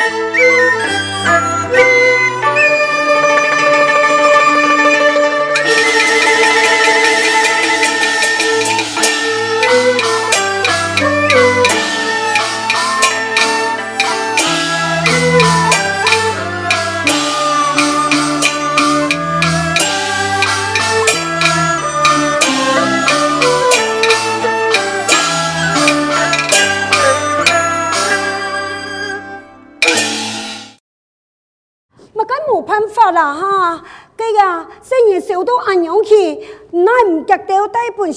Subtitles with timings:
[0.00, 0.30] 啦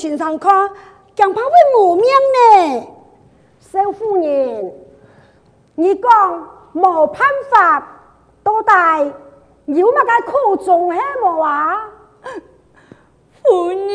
[0.07, 0.69] 带本先生看，
[1.17, 2.87] 恐怕会无命呢。
[3.59, 4.73] 少夫人，
[5.75, 7.19] 你讲冇办
[7.51, 7.85] 法，
[8.43, 9.13] 到底
[9.65, 11.89] 有么个苦衷系冇啊？
[13.43, 13.87] 夫人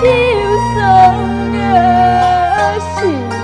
[0.00, 0.06] 受
[0.74, 3.35] 伤的是。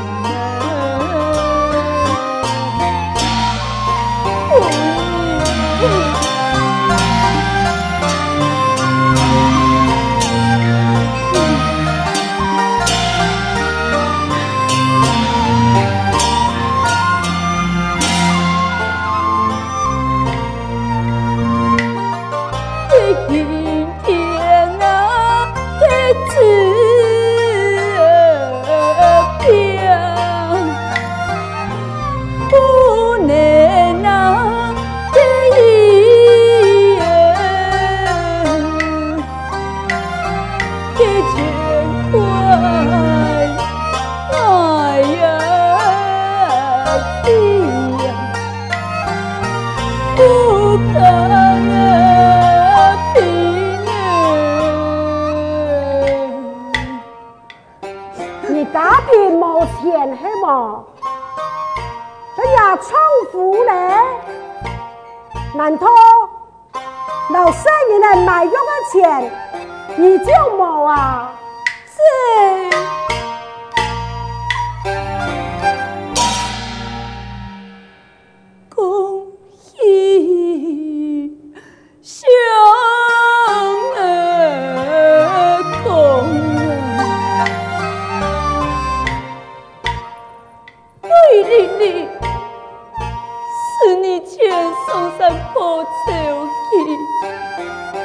[94.87, 98.02] 送上破晓去。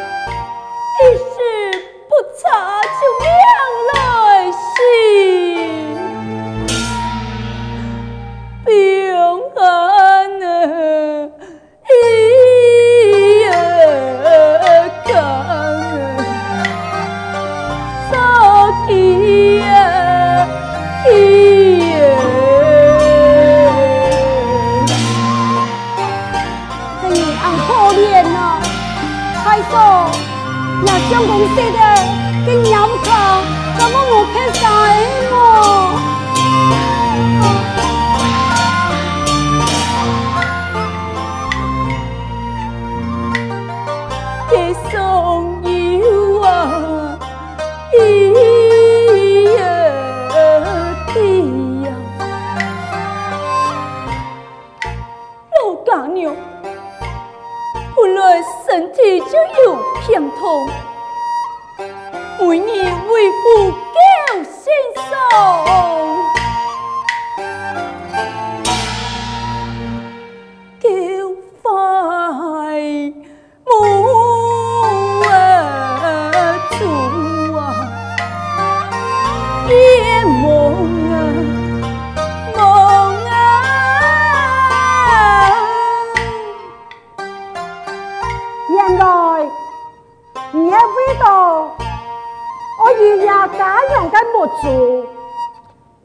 [94.18, 95.06] 该莫做，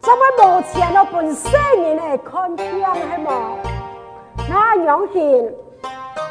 [0.03, 1.51] 怎么没钱了本身
[1.83, 3.57] 人来看病系嘛？
[4.51, 5.51] 那娘亲，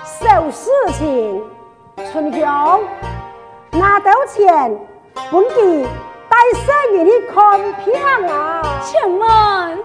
[0.05, 1.43] 小事情，
[2.11, 2.79] 春娘，
[3.71, 4.79] 拿到钱，
[5.31, 5.87] 本地
[6.29, 7.95] 带生人去看病
[8.29, 8.61] 啊？
[8.83, 9.83] 请问？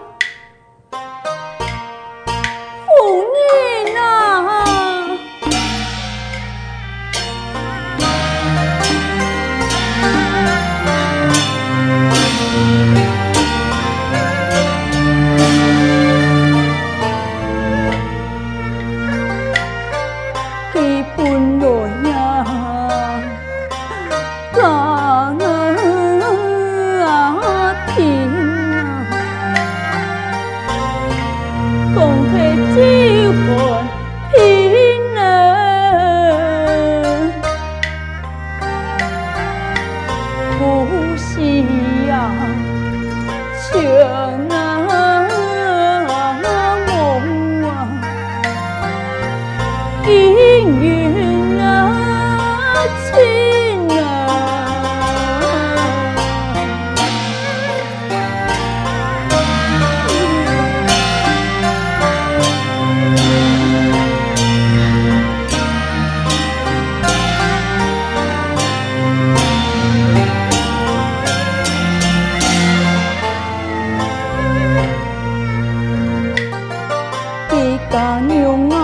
[77.90, 78.76] 大娘啊，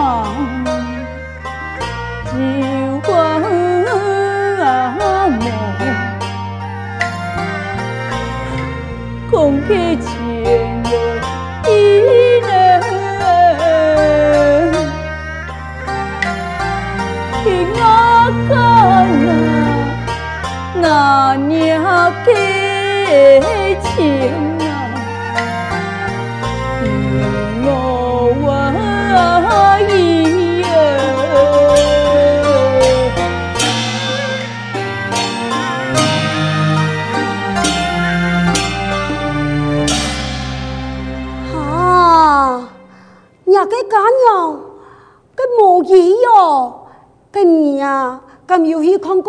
[2.34, 2.36] 一
[3.10, 3.12] 碗
[4.58, 4.62] 啊
[4.98, 5.00] 梦，
[9.30, 9.32] 空
[9.66, 10.08] 气清
[10.84, 10.92] 幽
[11.68, 11.70] 怡
[12.46, 12.50] 人，
[17.42, 17.44] 听
[17.74, 17.78] 我
[18.48, 18.52] 讲
[19.26, 19.30] 啊，
[20.80, 20.84] 那
[21.36, 21.50] 娘
[22.24, 22.28] 家
[23.82, 24.51] 情。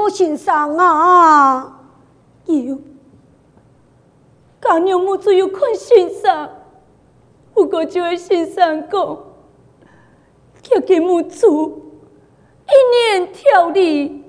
[0.10, 1.80] 先生啊，
[2.46, 2.78] 有，
[4.60, 6.50] 干娘母子有看先生，
[7.54, 9.18] 不过就会先生讲，
[10.62, 14.24] 叫给母子一年条例，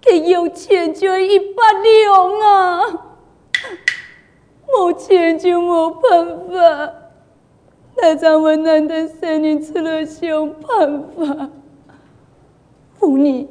[0.00, 2.82] 给有钱就一百两啊，
[4.66, 6.92] 没钱就没办法，
[7.96, 11.50] 那咱们难得生你出来想办法，
[12.98, 13.48] 妇女。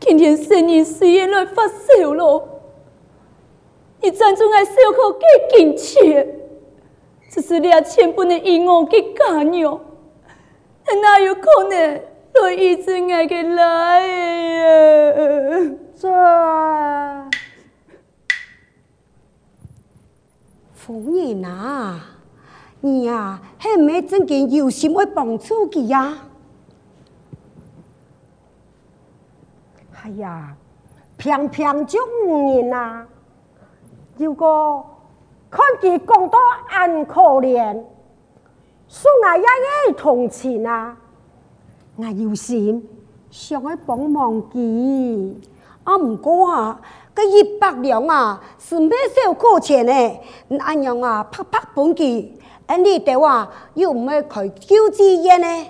[0.00, 2.48] 今天生意虽然来发烧了，
[4.00, 6.36] 你怎总爱烧口给金钱？
[7.30, 9.78] 只是俩钱不能以我给家用，
[10.86, 12.00] 那哪有可能
[12.34, 15.12] 来一直爱给来呀？
[15.94, 16.08] 这
[20.72, 22.17] 夫人啊，
[22.80, 26.16] 你呀还没真正有心会帮助佢呀？
[30.02, 30.56] 哎呀，
[31.16, 33.04] 偏偏就五年呐！
[34.16, 34.86] 如果
[35.50, 36.38] 看见讲到
[36.68, 37.74] 俺可怜，
[38.88, 39.44] 说俺也
[39.88, 40.96] 也同情啊，
[41.98, 42.88] 俺有心
[43.28, 45.34] 想要帮忙佢。
[45.84, 46.80] 啊，唔过啊，
[47.12, 50.20] 个一百两啊是咩少过钱呢？
[50.60, 55.66] 俺样啊拍拍本机，俺你哋话又唔会开救济院呢？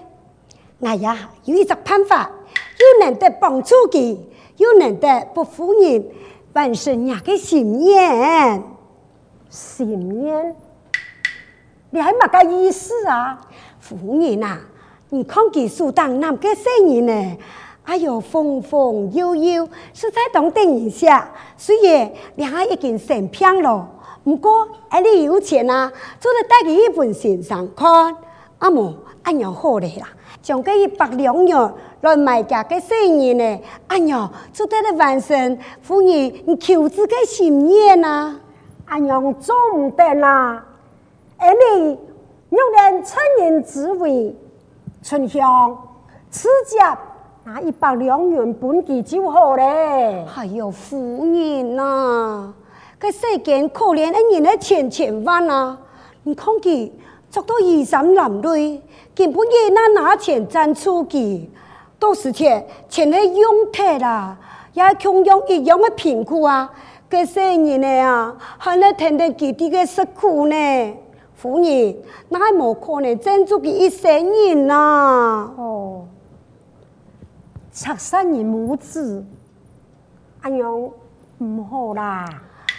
[0.83, 2.31] 俺呀有一个办法。
[2.79, 4.17] 又能得帮助佢，
[4.57, 6.05] 又能得不负人，
[6.53, 8.63] 完成人嘅心愿。
[9.51, 10.55] 心愿，
[11.91, 13.41] 你系乜个意思啊？
[13.81, 14.61] 夫人啊，
[15.11, 17.37] 你看佢苏当男嘅声音呢？
[17.83, 21.33] 哎呦，风风悠悠，实在懂等一下。
[21.57, 23.89] 虽然你还已经成片了，
[24.29, 28.15] 不过哎，你有钱啊，做得带去一份线上看。
[28.59, 28.93] 阿母，
[29.23, 30.07] 阿娘，好嘞啦，
[30.43, 31.73] 将个一百两元。
[32.03, 33.61] 来买家个生意呢？
[33.87, 38.39] 阿娘，做得了完成，夫人你求自己心愿啊！
[38.85, 40.63] 阿娘，做唔得啦！
[41.39, 41.99] 哎，你
[42.51, 44.37] 用点趁人之危，
[45.03, 45.75] 春香，
[46.31, 46.99] 此家
[47.45, 50.27] 拿一百两元本给就好嘞。
[50.37, 52.53] 哎呦，夫人啊，
[53.01, 55.79] 这世间可怜的人的千千万啊！
[56.25, 56.91] 你看佢
[57.31, 58.81] 做到衣衫褴褛，
[59.15, 61.49] 根本也难拿钱赚出去。
[62.01, 64.37] 都是钱，钱系用脱啦，
[64.73, 66.73] 也同样一样的贫苦啊！
[67.11, 70.95] 这些年呢啊，还在天天给地个食苦呢。
[71.35, 71.97] 妇人，
[72.29, 75.55] 那还无可能争住佢一生人呐、啊。
[75.57, 76.05] 哦，
[77.73, 79.25] 拆散你母子，
[80.41, 80.91] 安样
[81.39, 82.25] 唔好啦。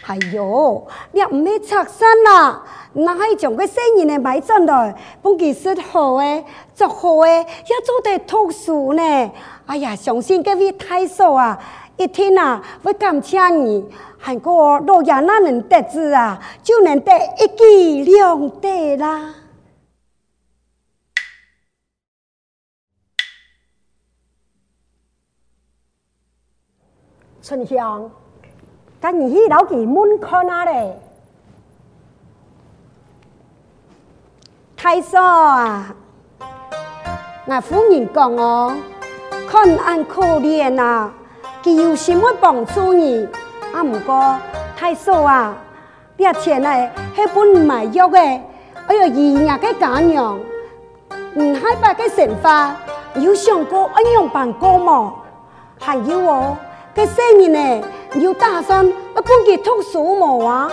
[0.06, 2.63] 哎呦，你唔系拆散啦，
[2.94, 9.32] 那还将个生人嚟买进来，帮佢说好诶，做好诶，要做得特殊呢。
[9.68, 11.60] 哎呀，相信各位太守啊，
[11.98, 13.86] 一听啊，会感谢你。
[14.18, 19.36] 韩国老爷哪能得知啊，就能得一举两得啦。
[27.41, 28.12] 春香，
[29.01, 30.91] 跟你去老几门口那里？
[34.75, 35.94] 太守啊，
[37.46, 38.75] 我夫人讲哦，
[39.48, 41.12] 看俺可怜啊，
[41.63, 43.27] 佢有什么帮助你。
[43.74, 44.38] 啊，唔过
[44.75, 45.56] 太守啊，
[46.18, 48.18] 啲钱呢系本唔卖药嘅，
[48.88, 50.39] 哎呀，姨娘嘅家娘，
[51.36, 52.75] 唔害怕嘅神法，
[53.15, 55.13] 有想过安样办过么？
[55.77, 56.58] 还有哦，
[56.96, 57.84] 嘅生意呢，
[58.16, 60.72] 有打算要帮佢读书么啊？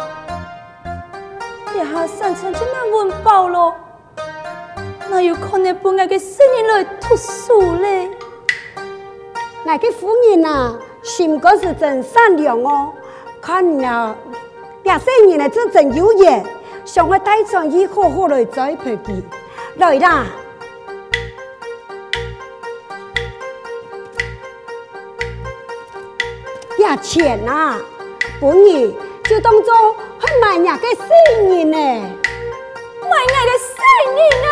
[1.75, 3.75] 一下三餐就难温饱咯，
[5.11, 8.11] 哪有可能帮我嘅生意来读书咧？
[9.64, 10.75] 我嘅夫人啊！
[11.02, 12.93] 心肝是真善良哦，
[13.40, 14.16] 看了
[14.83, 16.45] 廿四年来真真有缘，
[16.85, 19.23] 想我带上去好好来栽培佢，
[19.76, 20.25] 来啦！
[26.97, 27.79] 钱啊，
[28.41, 33.79] 本儿就当做去买伢个生意呢，买伢个生
[34.15, 34.49] 意呢，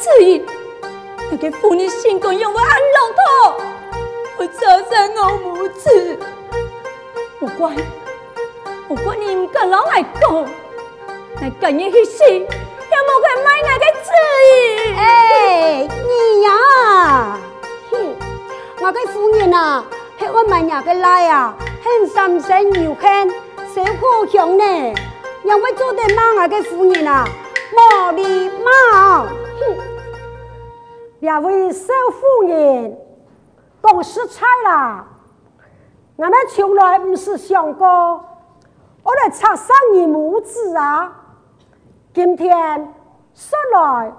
[0.00, 0.44] 主意，
[1.30, 3.62] 要个妇女新官用我安老土，
[4.38, 6.18] 我责在我母子。
[7.40, 7.74] 不管，
[8.86, 10.46] 不管你们敢老爱讲，
[11.40, 14.10] 来跟你去死，也莫怪买我的主
[14.44, 14.94] 意。
[14.96, 17.38] 哎，你呀、
[17.90, 18.16] 哼，
[18.80, 19.84] 我的夫人啊，
[20.20, 23.30] 是我买伢的来啊，很伤生有恨，
[23.74, 24.94] 受苦强呢？
[25.42, 27.28] 让我做的妈啊，个夫人啊，
[27.72, 29.26] 莫礼妈。
[31.20, 32.96] 两位少夫人，
[33.82, 35.04] 讲实在啦，
[36.14, 37.86] 我们从来不是想过
[39.02, 41.12] 我来拆散你母子啊。
[42.14, 42.94] 今天
[43.34, 44.12] 说来，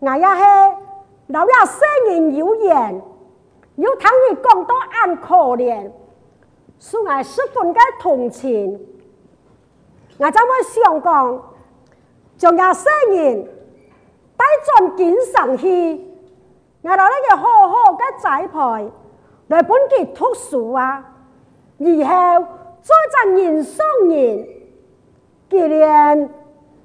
[0.00, 0.76] 我也是
[1.28, 3.02] 老了生人有缘，
[3.76, 5.90] 有听你讲到俺可怜，
[6.78, 8.78] 所以我十分的同情。
[10.18, 11.42] 我怎么想讲，
[12.36, 13.48] 将那生人
[14.36, 14.44] 带
[14.76, 16.06] 转京上去？
[16.80, 18.92] 我老呢个好好嘅栽培，
[19.48, 21.04] 来本佢读书啊，
[21.78, 22.10] 以后
[22.80, 24.48] 再赚人上人，
[25.50, 26.30] 既然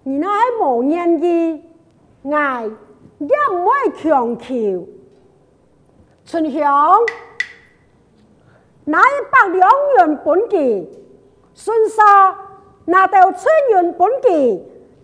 [0.04, 1.64] 你那系无愿意，
[2.32, 2.64] 爱
[3.20, 4.88] 也唔会强求。
[6.26, 7.00] 春香，
[8.86, 10.88] 拿一百两元本钱，
[11.54, 12.02] 顺手
[12.86, 14.60] 拿到千元本钱，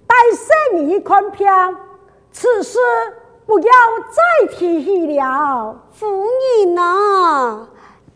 [0.08, 1.77] 带生意看片，
[2.31, 2.79] 此事。
[3.50, 3.74] 不要
[4.12, 7.68] 再提起了，夫人啊，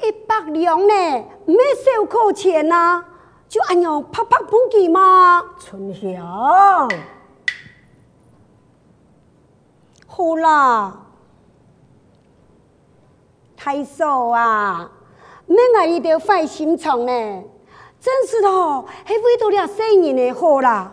[0.03, 0.93] 一百两呢，
[1.45, 3.05] 没少扣钱呐、啊，
[3.49, 5.43] 就按样拍拍本钱嘛。
[5.59, 6.87] 春香，
[10.05, 10.99] 好啦，
[13.57, 14.91] 太嫂啊，
[15.47, 17.43] 免爱你着坏心肠呢。
[17.99, 20.91] 真是哦，还为着了生人的好啦。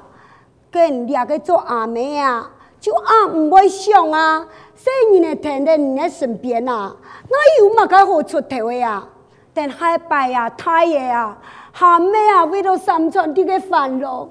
[0.71, 6.97] 跟两个做阿妹啊，就阿唔会想啊，生人的天天在身边啊，
[7.29, 9.07] 那有乜个好出头呀？
[9.53, 11.37] 但海伯啊，太爷啊，
[11.79, 14.29] 阿妹啊，为了三餐啲嘅烦恼，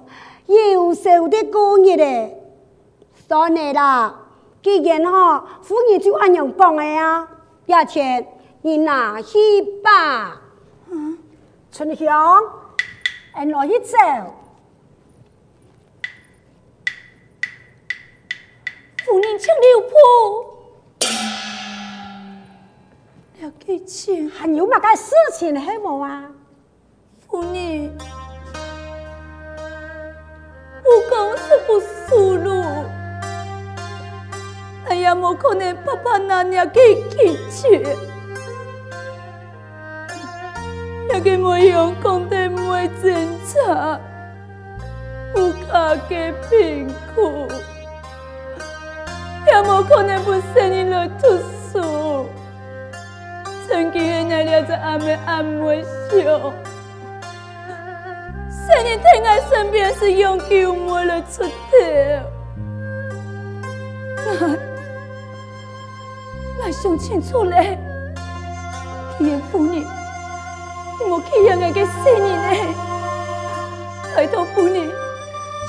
[0.48, 2.42] 要受的过日咧，
[3.28, 4.16] 算你啦。
[4.64, 7.28] 既然哈，妇女就按样讲的啊，
[7.68, 8.26] 价钱
[8.62, 9.38] 你拿去
[9.84, 10.42] 吧。
[10.90, 11.18] 嗯，
[11.72, 12.08] 春香，
[13.34, 13.98] 俺攞去走。
[19.10, 19.96] 夫人请留步。
[23.42, 26.30] 了解钱，还有嘛个事情系冇啊？
[27.28, 27.92] 夫人，
[30.84, 32.62] 我讲是不输路，
[34.88, 37.98] 哎呀，冇可能爸爸那样给拒绝，
[41.12, 44.00] 也给没用讲的没侦查，
[45.34, 47.48] 我家给贫苦，
[49.52, 51.28] 也冇可能不生你来读
[51.72, 52.30] 书。
[53.68, 56.18] 曾经的那俩子阿妹阿妹笑，
[58.50, 61.50] 生你疼爱身边是永久没了出头。
[64.26, 64.32] 我，
[66.62, 67.56] 我想清楚了，
[69.18, 69.86] 既然夫人，你
[71.08, 72.48] 莫欺养我个生人呢？
[74.16, 74.76] 拜托夫人，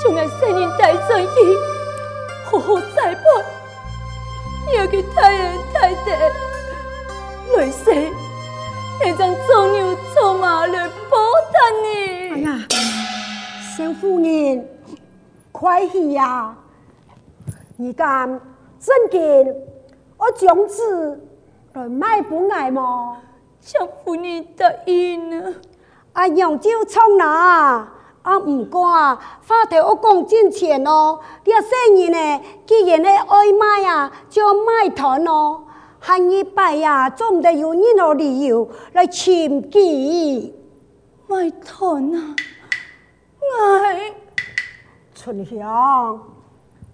[0.03, 1.33] 将我生人带上去，
[2.45, 3.21] 好好栽培，
[4.75, 6.31] 要给太爷太太。
[7.57, 8.09] 来世，
[8.99, 11.17] 那张做牛做马来报
[11.51, 12.29] 答你。
[12.29, 12.67] 哎呀，
[13.75, 14.65] 小夫人，
[15.51, 16.55] 快去呀！
[17.75, 18.39] 你敢
[18.79, 19.45] 真给
[20.17, 21.19] 我种子
[21.73, 23.17] 来卖不卖么？
[23.59, 25.53] 小夫人答应了。
[26.13, 27.87] 阿娘就冲啦！
[28.23, 35.65] 啊，唔过啊，话头我讲真钱哦，啲生意呢，既然系爱卖啊，就卖断咯。
[36.01, 39.79] 下一拜呀，总得有任何理由来签字。
[41.27, 42.35] 卖团啊！
[43.83, 44.13] 哎
[45.15, 46.19] 春香，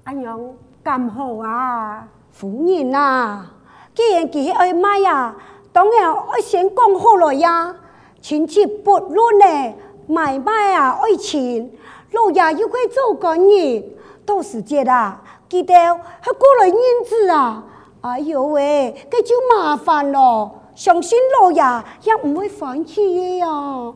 [0.03, 0.39] 阿娘
[0.83, 2.07] 咁好啊！
[2.31, 3.51] 夫人啊，
[3.95, 5.35] 既然佢爱卖呀，
[5.73, 7.75] 当然爱先讲好了呀。
[8.21, 9.73] 亲戚不论呢，
[10.07, 11.71] 买卖啊爱情，
[12.11, 13.83] 老爷又会做官人，
[14.25, 17.63] 到时节啊，记得还过来认字啊。
[18.01, 20.61] 哎呦喂，这就麻烦咯！
[20.75, 23.93] 相信老爷也唔会放弃嘅呀。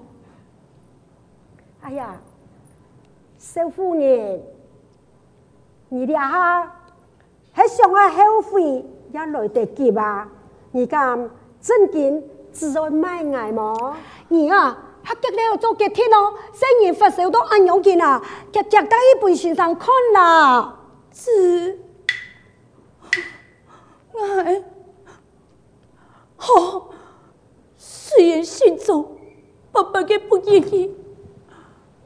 [1.81, 2.15] 哎呀，
[3.37, 4.41] 少夫人，
[5.89, 6.71] 你哋下
[7.53, 10.27] 还想要后悔也来得及吧！
[10.71, 11.29] 你敢
[11.61, 13.95] 正经只爱卖爱吗？
[14.27, 16.33] 你啊，还得了做决定咯！
[16.53, 20.79] 生意发烧都安阳见啊，夹夹到一本先生看啦，
[21.13, 21.79] 是。
[24.13, 24.63] 哎，
[26.35, 26.89] 好，
[27.77, 29.17] 虽然心中
[29.71, 30.95] 爸爸嘅不愿意，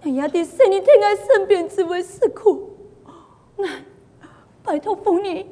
[0.03, 2.77] 哎呀，啲生意听喺身边只为是苦。
[3.57, 3.83] 哎，
[4.63, 5.45] 拜托夫人，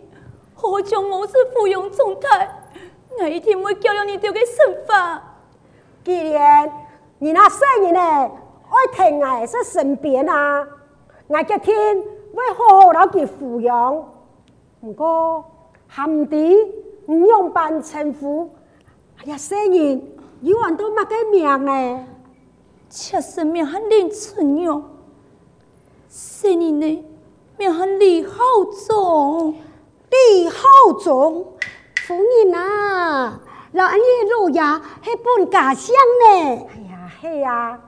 [0.56, 2.70] 好好将某事抚养长大，
[3.20, 5.38] 我一定会教养你哋嘅身法。
[6.04, 6.83] 既然
[7.24, 8.32] 你那生意呢，爱
[8.92, 10.68] 听喺在身边啊，
[11.28, 13.96] 我一天会好好老佢抚养，
[14.82, 15.46] 唔过。
[15.88, 16.54] 含地
[17.06, 18.50] 唔用办称呼，
[19.20, 20.02] 哎呀，生人
[20.42, 22.06] 有人都乜嘅命呢？
[22.90, 24.84] 妾身命喊林春阳，
[26.10, 27.06] 生人呢
[27.58, 28.36] 命很李浩
[28.86, 29.56] 忠，
[30.10, 31.54] 李浩忠，
[32.06, 33.40] 夫人啊，
[33.72, 34.62] 老阿爷老爷
[35.04, 36.68] 系本家乡呢？
[36.68, 36.93] 哎呀，
[37.24, 37.80] 系啊，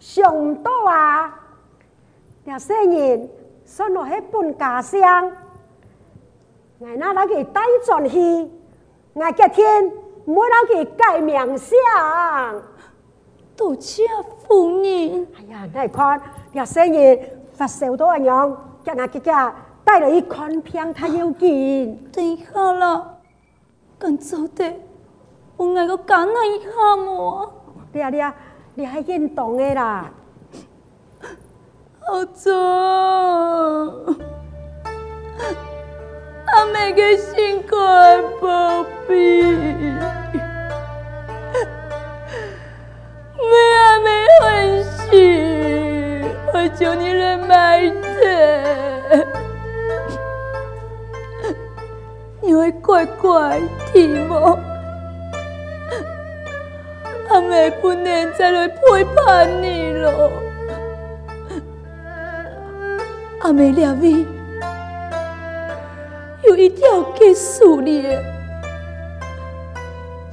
[0.00, 1.40] 上岛啊，
[2.46, 3.28] 呀，生人
[3.64, 5.30] 算落系本家乡。
[6.80, 8.18] 我那老给带转去，
[9.12, 9.92] 我今天
[10.26, 11.76] 冇老给改名相，
[13.56, 14.02] 多谢
[14.48, 15.24] 夫人。
[15.38, 16.20] 哎呀，你看，
[16.52, 17.20] 这生意
[17.54, 19.32] 发烧到咁样，叫我姐姐
[19.84, 22.10] 带了一看片，他要紧。
[22.12, 23.06] 等下啦，
[24.00, 24.74] 咁早的，
[25.56, 27.52] 我嗌个讲一下么？
[27.92, 28.34] 对啊对啊，
[28.74, 30.10] 你系认同的啦，
[31.98, 32.54] 好做。
[36.46, 39.42] 阿妹嘅心肝宝贝，
[43.36, 44.08] 妹阿妹
[44.40, 49.26] 欢喜，我叫你来买的，
[52.40, 53.60] 你会乖乖
[53.92, 54.56] 听吗？
[57.60, 60.32] 妹不能再来陪伴你了。
[63.42, 64.24] 阿妹两位
[66.44, 68.18] 有一条结束的，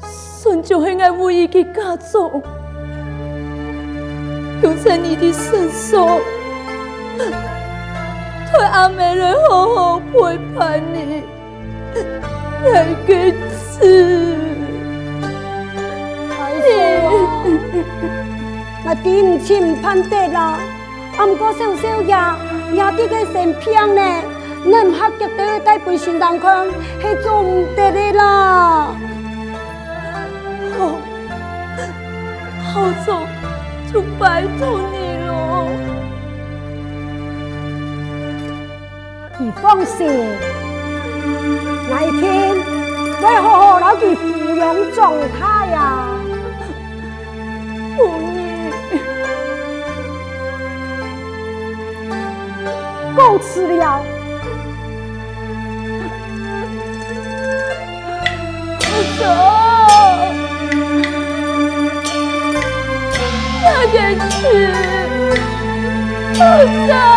[0.01, 2.41] 孙就很爱为一个家族，
[4.61, 6.07] 留在你的身上，
[7.17, 11.23] 对阿妹来好好陪伴你，
[12.63, 13.31] 来个
[13.69, 14.46] 子。
[18.89, 20.57] 我真心盼得啦，
[21.17, 22.37] 啊唔过小小呀。
[22.71, 24.01] 也啲个成片呢，
[24.65, 26.67] 恁合脚都要带本新人看，
[27.01, 28.93] 系做唔得的啦。
[30.77, 30.95] 好，
[32.63, 33.27] 好做
[33.91, 35.67] 就拜托你咯。
[39.39, 40.07] 你放心，
[41.89, 42.55] 那一天
[43.21, 46.07] 会好好攞佢抚养状态呀。
[53.17, 53.99] 够吃了，
[58.79, 58.85] 我
[59.17, 59.25] 走，
[63.63, 63.97] 快点
[64.29, 64.37] 去，
[66.39, 66.41] 我
[66.87, 67.16] 走。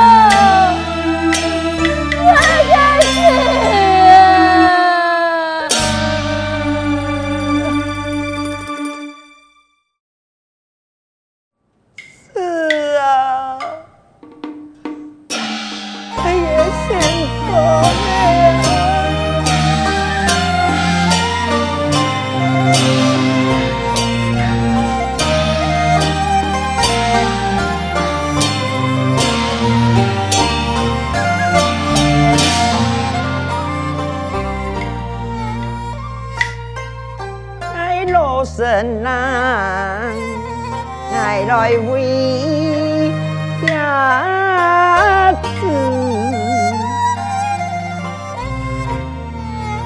[41.40, 43.11] 爱来为
[43.66, 45.48] 家子，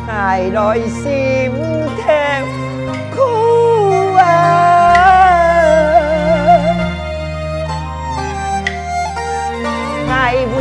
[0.08, 1.52] 爱来心
[1.96, 2.02] 头
[3.14, 3.18] 苦
[4.16, 4.20] 啊，
[10.10, 10.12] 爱
[10.56, 10.58] 为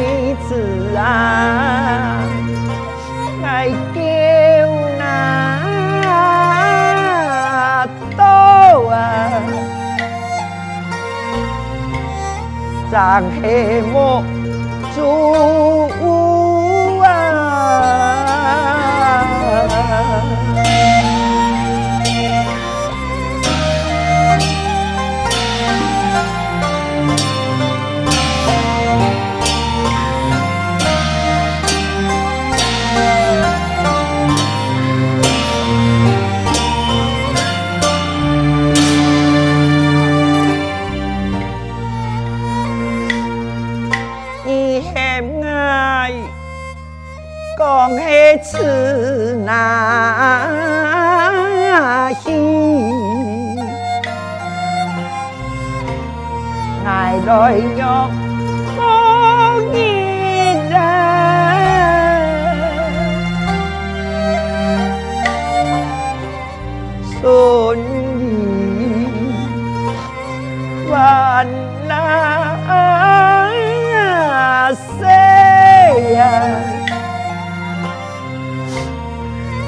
[12.94, 14.24] 让黑幕
[14.94, 16.13] 主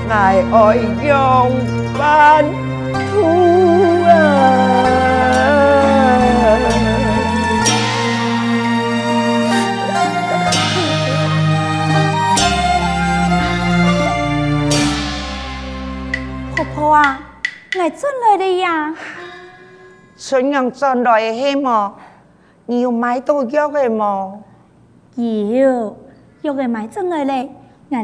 [0.07, 1.51] 爱爱永
[1.97, 2.45] 半
[2.93, 4.09] 途啊！
[16.55, 17.19] 婆婆啊，
[17.79, 18.93] 爱转来的呀？
[20.17, 21.95] 春阳转来的是么？
[22.67, 24.43] 你有买到药的么？
[25.15, 25.97] 有，
[26.41, 26.53] 药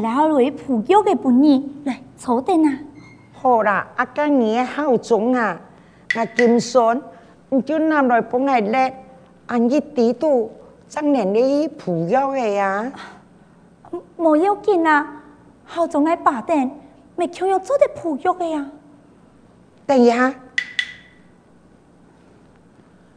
[0.00, 2.78] 来好为补药的本意来坐定啊！
[3.32, 5.60] 好啦，阿今年好中啊，
[6.14, 7.02] 那金孙
[7.50, 8.92] 你就拿来帮我勒，
[9.46, 10.50] 俺一滴都
[10.88, 12.92] 将年的补药的呀。
[14.16, 15.22] 冇要紧啊，
[15.64, 16.70] 好中爱把定，
[17.16, 18.66] 没强要做的补药的呀。
[19.84, 20.34] 等一下，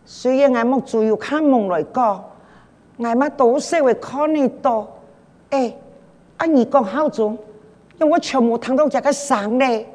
[0.03, 2.25] 虽然我冇主要看梦来讲，
[2.97, 4.87] 我嘛都是会看你多，
[5.51, 5.77] 诶。
[6.37, 7.29] 阿二讲好做，
[7.99, 9.87] 因为我全部躺到这个声咧。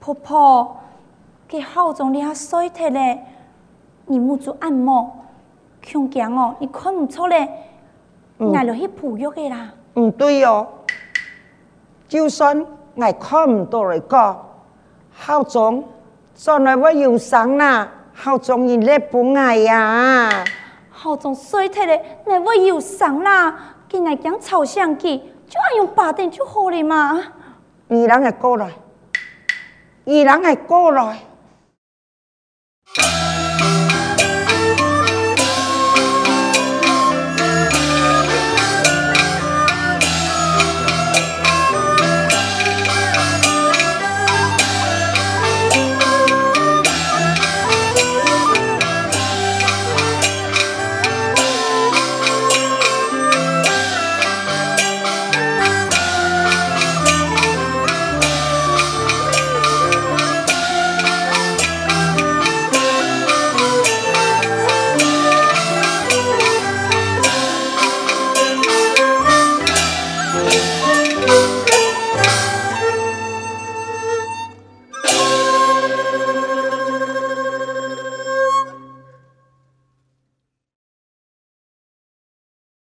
[0.00, 0.76] 婆婆，
[1.48, 3.24] 佢好做你还衰睇咧，
[4.06, 5.10] 你冇做按摩，
[5.80, 7.48] 强强哦，你看唔出咧，
[8.54, 9.72] 挨落去哺育的啦。
[9.94, 10.66] 唔对哦，
[12.08, 14.44] 就算挨看唔到来讲，
[15.12, 15.84] 好做
[16.34, 20.44] 再来我有伤啦，好中意咧不爱呀。
[20.90, 23.56] 好种衰体咧，那我有伤啦，
[23.92, 27.22] 进来讲抽象机，就爱用八点就好了嘛。
[27.90, 28.72] 二郎来过来，
[30.06, 31.18] 二郎来过来。